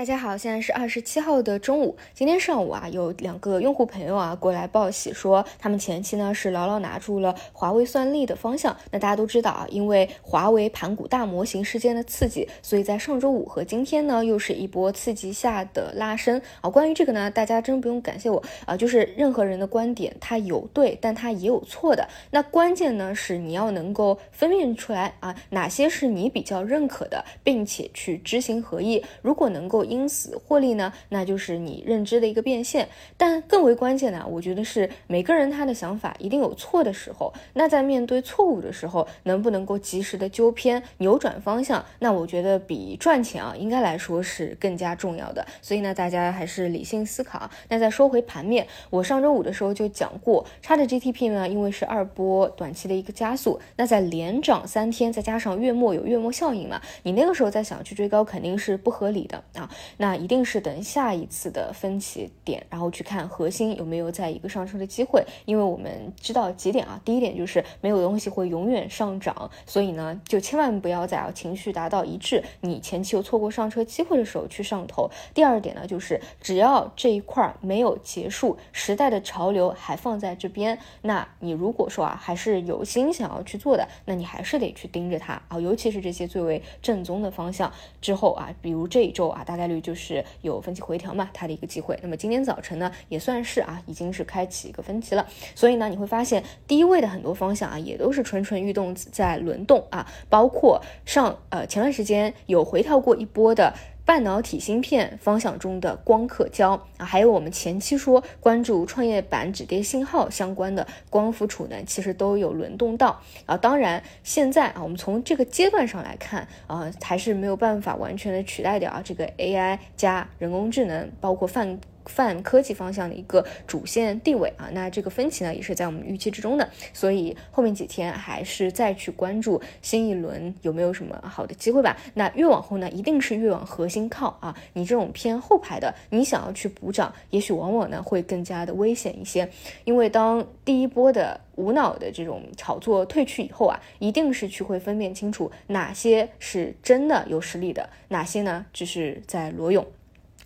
[0.00, 1.94] 大家好，现在是二十七号的中午。
[2.14, 8.74] 今天上午啊，有两个用户朋友啊过来报喜，说他们前期呢是牢牢拿住了华为算力的方向。
[8.90, 16.70] 那大家都知道啊，因为华为盘古大模型事件的刺激，所以在上周五和今天呢又是一波刺激下的拉升啊。
[16.70, 22.08] 关于这个呢，大家真不用感谢我啊，就是任何人的观点它有对，但它也有错的。
[22.30, 29.04] 那关键呢是你要能够分辨出来啊，哪些是你比较认可的，并且去知行合一。
[29.20, 32.88] 如果能够因此获利呢，那就是你认知的一个变现。
[33.16, 37.32] 但更为关键的，我觉得是每个人他的想法一定有错的时候。
[37.54, 41.84] 那在面对错误的时候，能不能够及时的纠偏、扭转方向？
[41.98, 45.44] 那我觉得比赚钱啊，应该来说是更加重要的。
[45.60, 47.50] 所以呢，大家还是理性思考。
[47.68, 59.68] 那再说回盘面，我上周五的时候就讲过，差的 GTP 呢，因为是二波短期的一个加速，那在连涨三天，再加上月末有月末效应嘛，你那个时候再想去追高，肯定是不合理的啊。
[59.96, 65.24] 那一定是等下一次的分歧点，然后去看核心有没有在一个上升的机会。
[65.44, 75.10] 因为我们知道几点啊，第一点就是没有东西会永远上涨，所以呢，就千万不要在啊情绪达到一致，你前期又错过上车机会的时候去上头。
[75.34, 91.98] 第二点呢，就是只要这一块没有结束，时代的潮流还放在这边，那你如果说啊还是有心想要去做的，那你还是得去盯着它啊，尤其是这些最为正宗的方向之后啊，比如这一周啊，大概概率就是有分歧回调嘛，它的一个机会。
[92.02, 95.26] 那么今天早晨呢，也算是啊，已经是开启一个分歧了。
[95.54, 103.74] 所以呢，你会发现低位的很多方向啊，也都是蠢蠢欲动在轮动啊，包括上呃前段时间有回调过一波的。
[104.10, 113.56] 半导体芯片方向中的光刻胶啊，还有我们前期说关注创业板止跌信号相关的光伏储能，其实都有轮动到啊。
[113.56, 121.78] 当然，现在啊，我们从这个阶段上来看啊，还是没有办法完全的取代掉啊这个 AI 加人工智能，包括泛。
[122.06, 131.96] 泛科技方向的一个主线地位啊，那这个分歧呢也是在我们预期之中的，所以后面几天还是再去关注新一轮有没有什么好的机会吧。
[132.14, 134.56] 那越往后呢，一定是越往核心靠啊。
[134.72, 139.48] 你这种偏后排的，你想要去补涨，也许往往呢会更加的危险一些，
[139.84, 149.86] 因为当第一波的无脑的这种炒作退去以后啊，一定是去会分辨清楚哪些是真的有实力的，哪些呢只是在裸泳。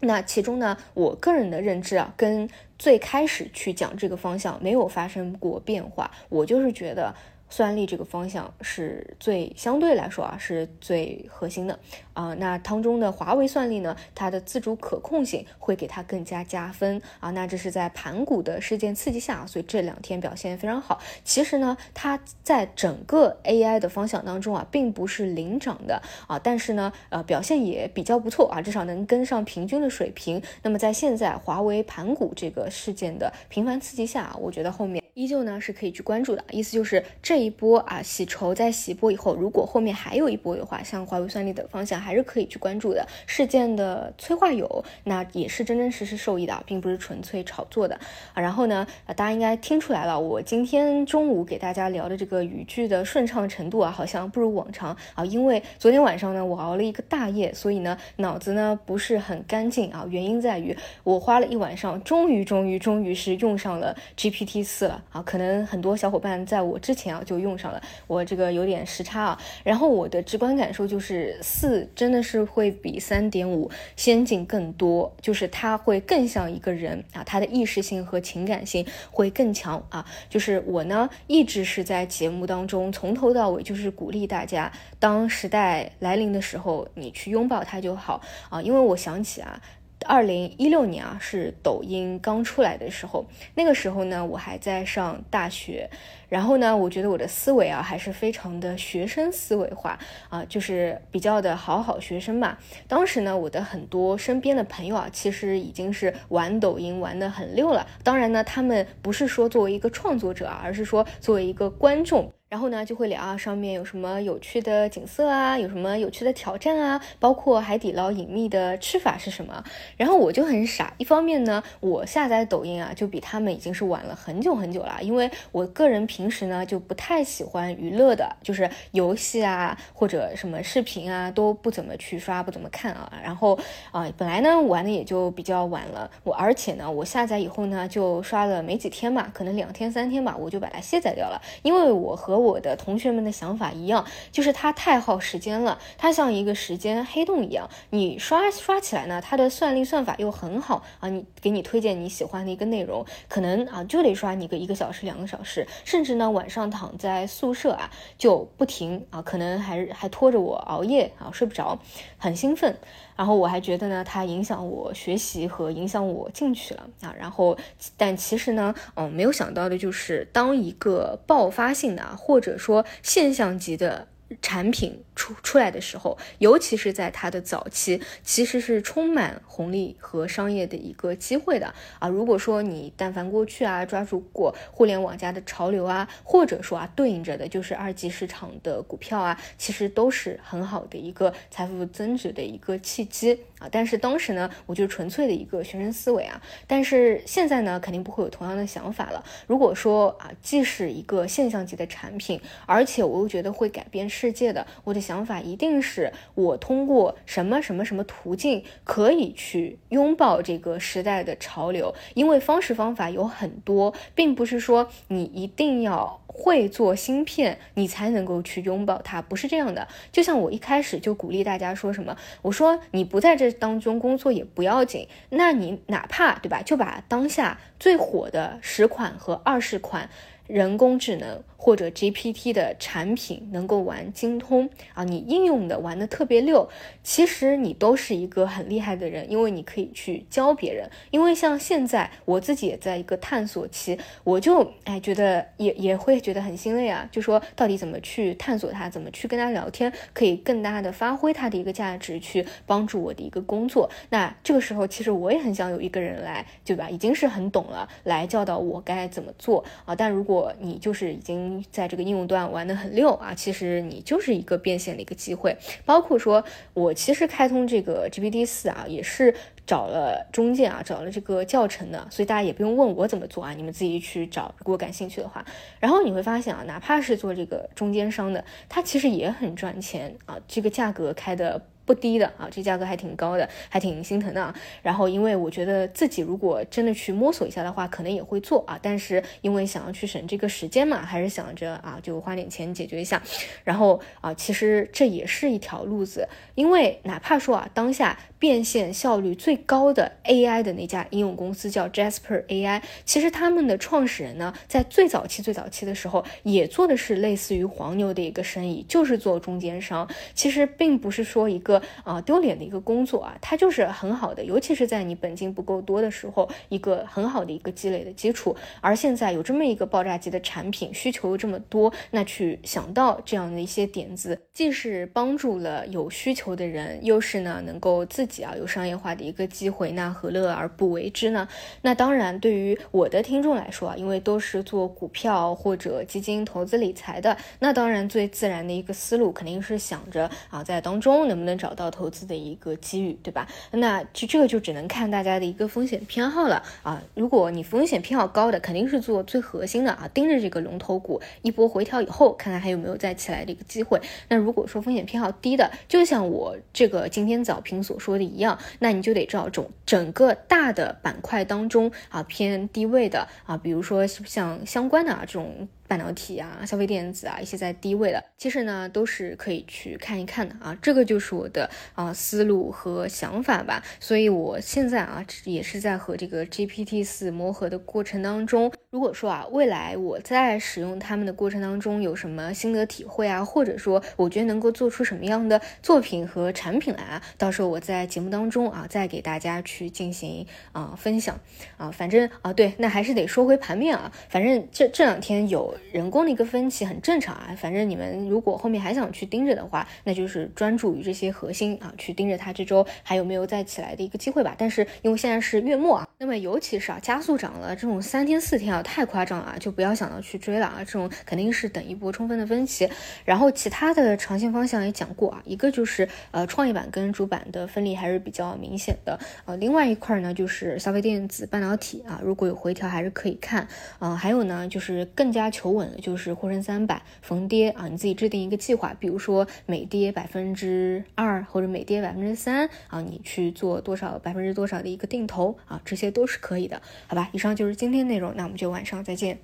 [0.00, 2.48] 那其中呢，我个人的认知啊，跟
[2.78, 7.14] 最开始去讲这个方向没有发生过变化，我就是觉得。
[7.50, 11.78] 算力这个方向是最相对来说啊是最核心的
[12.12, 21.00] 啊，那当中的华为算力呢，它的自主可控性会给它更加加分啊，那这是在盘古的事件刺激下，所以这两天表现非常好。
[21.24, 30.42] 其实呢，它在整个 AI 的方向当中啊，并不是领涨的啊，但是呢，呃，表现也比较不错啊，至少能跟上平均的水平。
[30.62, 35.02] 那么在现在华为盘古这个事件的频繁刺激下，我觉得后面。
[35.18, 43.04] 依旧呢是可以去关注的，意思就是这一波啊洗筹在洗波以后，如果后面还有一波的话，像华为算力等方向还是可以去关注的。
[43.26, 47.98] 事件的催化有，那也是真真实实受益的，并不是纯粹炒作的
[48.32, 48.40] 啊。
[48.40, 60.06] 然后呢，大家应该听出来了，我今天中午给大家聊的这个语句的顺畅程度啊，好像不如往常啊，因为昨天晚上呢我熬了一个大夜，所以呢脑子呢不是很干净啊。
[60.08, 65.02] 原因在于我花了一晚上，终于终于终于是用上了 GPT 四了。
[65.10, 69.40] 啊，可能很多小伙伴在我之前啊就用上了，我这个有点时差啊。
[69.64, 80.04] 然后我的直观感受就是四真的是会比三点五先进更多，就是它会更像一个人啊，它的意识性和情感性会更强啊。
[80.28, 89.60] 就是我呢一直是在节目当中从头到尾就是鼓励大家，当时代来临的时候，你去拥抱它就好啊，因为我想起啊。
[90.06, 95.90] 二零一六年啊，是抖音刚出来的时候，那个时候呢，我还在上大学，
[96.28, 99.98] 然后呢，我觉得我的思维啊，还是非常的学生思维化
[100.28, 102.56] 啊，就是比较的好好学生嘛。
[102.86, 107.86] 当时呢，我的很多身边的朋友啊，其实已经是玩抖音玩的很溜了。
[108.02, 112.32] 当然呢，他们不是说作为一个创作者啊，而是说作为一个观众。
[112.48, 119.62] 然后呢，就会聊啊，上面有什么有趣的景色啊，有什么有趣的挑战啊，包括海底捞隐秘的吃法是什么。
[119.98, 133.12] 然后我就很傻，一方面呢，我下载抖音啊，就比他们已经是晚了很久很久了，因为我个人平时呢就不太喜欢娱乐的，就是游戏啊或者什么视频啊都不怎么去刷，不怎么看啊。
[133.22, 133.58] 然后
[133.90, 147.68] 啊，本来呢玩的也就比较晚了，我而且呢，我下载以后呢就刷了没几天嘛，可能两天三天吧，我就把它卸载掉了，因为我和我的同学们的想法一样，就是它太耗时间了，它像一个时间黑洞一样。
[147.90, 161.78] 你刷刷起来呢，它的算力算法又很好啊，你给你推荐你喜欢的一个内容，可能啊就得刷你个一个小时、两个小时，甚至呢晚上躺在宿舍啊就不停啊，可能还还拖着我熬夜啊，睡不着，
[162.18, 162.76] 很兴奋。
[163.18, 167.14] 然后我还觉得呢，它影响我学习和影响我进去了啊。
[167.18, 167.54] 然后，
[167.96, 174.08] 但其实呢，嗯，没有想到的就是，当一个爆发性的或者说现象级的。
[174.42, 182.06] 产品出出来的时候，尤其是在它的早期，其实是充满红利和商业的一个机会的啊。
[182.06, 193.68] 如果说你但凡过去啊抓住过互联网加的潮流啊，或者说啊对应着的就是二级市场的股票啊，其实都是很好的一个财富增值的一个契机啊。
[193.72, 196.40] 但是当时呢，我就纯粹的一个学生思维啊。
[196.68, 199.24] 但是现在呢，肯定不会有同样的想法了。
[199.48, 204.08] 如果说啊，既是一个现象级的产品，而且我又觉得会改变。
[204.08, 219.88] 世界的，我的想法一定是我通过什么什么什么途径可以去拥抱这个时代的潮流，因为方式方法有很多，并不是说你一定要会做芯片，你才能够去拥抱它，不是这样的。
[220.12, 230.10] 就像我一开始就鼓励大家说什么，我说你不在这当中工作也不要紧，那你哪怕对吧，就把当下最火的十款和二十款。
[230.48, 236.68] 人工智能或者 GPT 的产品能够玩精通啊，你应用的玩的特别溜，
[237.02, 240.88] 其实你都是一个很厉害的人，因为你可以去教别人。
[241.10, 253.90] 因为像现在我自己也在一个探索期，我就哎觉得也也会觉得很心累啊，就说到底怎么去探索它，怎么去跟他聊天，可以更大的发挥它的一个价值，去帮助我的一个工作。
[254.10, 256.88] 那这个时候其实我也很想有一个人来，对吧？
[256.88, 259.94] 已经是很懂了，来教导我该怎么做啊。
[259.94, 265.56] 但如果你就是已经在这个应用端玩的很溜啊，其实你就是一个变现的一个机会。
[265.84, 269.34] 包括说我其实开通这个 GPT 四啊，也是
[269.66, 275.44] 找了中介啊，找了这个教程的，所以大家也不用问我怎么做啊，你们自己去找，如果感兴趣的话。
[275.80, 281.62] 然后你会发现啊，哪怕是做这个中间商的，它其实也很赚钱啊，这个价格开的。
[281.88, 284.54] 不低的啊，这价格还挺高的，还挺心疼的啊。
[284.82, 288.78] 然后，因为我觉得自己如果真的去摸索一下的话，可能也会做啊。
[288.82, 293.22] 但是因为想要去省这个时间嘛，还是想着啊，就花点钱解决一下。
[293.64, 310.06] 然后啊，其实这也是一条路子，因为哪怕说啊，当下变现效率最高的 AI 的那家应用公司叫 Jasper AI，其实他们的创始人呢，在最早期最早期的时候，也做的是类似于黄牛的一个生意，就是做中间商。
[310.34, 311.77] 其实并不是说一个。
[312.04, 318.56] 啊，丢脸的一个工作啊，它就是很好的，尤其是在你本金不够多的时候，一个很好的一个积累的基础。
[318.80, 331.48] 而现在有这么一个爆炸级的产品，需求这么多，那去想到这样的一些点子，既是帮助了有需求的人，又是呢能够自己啊有商业化的一个机会，那何乐而不为之呢？
[331.82, 341.67] 那当然，对于我的听众来说啊，因为都是做股票或者基金投资理财的，那当然最自然的一个思路肯定是想着啊，在当中能不能找。
[341.68, 343.46] 找到投资的一个机遇，对吧？
[343.72, 347.02] 那就这个就只能看大家的一个风险偏好了啊。
[347.14, 354.00] 如果你风险偏好高的，肯定是做最核心的啊，盯着这个龙头股一波回调以后，看看还有没有再起来的一个机会。
[354.28, 365.68] 那如果说风险偏好低的，就像我这个今天早评所说的一样，那你就得找整整个大的板块当中啊偏低位的啊，比如说像相关的啊这种。
[365.88, 370.76] 半导体啊，消费电子啊，一些在低位的，其实呢都是可以去看一看的啊。
[370.80, 373.82] 这个就是我的啊思路和想法吧。
[373.98, 378.70] 所以我现在啊也是在和这个 GPT 四磨合的过程当中。
[378.90, 391.38] 如果说啊未来我在使用他们的过程当中有什么心得体会啊，或者说我觉得能够做出什么样的作品和产品来啊，到时候我在节目当中啊再给大家去进行啊分享
[391.76, 391.90] 啊。
[391.90, 394.10] 反正啊对，那还是得说回盘面啊。
[394.30, 395.76] 反正这这两天有。
[395.92, 404.54] 人工的一个分歧很正常啊，反正你们如果后面还想去盯着的话，那就是专注于这些核心啊，去盯着它这周还有没有再起来的一个机会吧。
[404.56, 412.88] 但是因为现在是月末啊，那么尤其是啊加速涨了这种三天四天啊，太夸张了啊，就不要想到去追了啊，这种肯定是等一波充分的分歧。
[413.24, 423.68] 然后其他的长线方向也讲过啊，一个就是呃创业板跟主板的分离还是比较明显的，呃另外一块呢就是消费电子、半导体啊，如果有回调还是可以看
[424.00, 425.68] 啊，还有呢就是更加求。
[425.68, 437.28] 稳的就是沪深三百逢跌啊，你自己制定一个计划，比如说每跌百分之二或者每跌百分之三啊，你去做多少百分之多少的一个定投啊，这些都是可以的，好吧？
[437.32, 439.38] 以上就是今天内容，那我们就晚上再见。